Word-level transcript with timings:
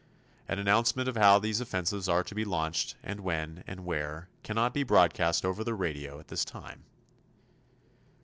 An 0.47 0.57
announcement 0.57 1.07
of 1.07 1.15
how 1.15 1.37
these 1.37 1.61
offensives 1.61 2.09
are 2.09 2.23
to 2.23 2.33
be 2.33 2.43
launched, 2.43 2.95
and 3.03 3.19
when, 3.19 3.63
and 3.67 3.85
where, 3.85 4.29
cannot 4.41 4.73
be 4.73 4.81
broadcast 4.81 5.45
over 5.45 5.63
the 5.63 5.75
radio 5.75 6.19
at 6.19 6.27
this 6.27 6.43
time. 6.43 6.85